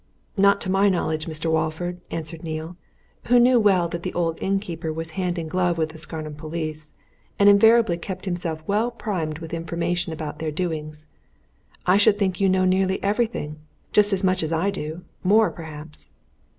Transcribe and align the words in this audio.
"Not 0.35 0.59
to 0.61 0.71
my 0.71 0.89
knowledge, 0.89 1.27
Mr. 1.27 1.51
Walford," 1.51 2.01
answered 2.09 2.43
Neale, 2.43 2.75
who 3.25 3.37
knew 3.37 3.59
well 3.59 3.87
that 3.89 4.01
the 4.01 4.15
old 4.15 4.41
innkeeper 4.41 4.91
was 4.91 5.11
hand 5.11 5.37
in 5.37 5.47
glove 5.47 5.77
with 5.77 5.89
the 5.89 5.99
Scarnham 5.99 6.33
police, 6.33 6.89
and 7.37 7.47
invariably 7.47 7.99
kept 7.99 8.25
himself 8.25 8.63
well 8.65 8.89
primed 8.89 9.37
with 9.37 9.53
information 9.53 10.11
about 10.11 10.39
their 10.39 10.49
doings. 10.49 11.05
"I 11.85 11.97
should 11.97 12.17
think 12.17 12.41
you 12.41 12.49
know 12.49 12.65
nearly 12.65 12.97
everything 13.03 13.57
just 13.93 14.11
as 14.11 14.23
much 14.23 14.41
as 14.41 14.51
I 14.51 14.71
do 14.71 15.03
more, 15.23 15.51
perhaps." 15.51 16.09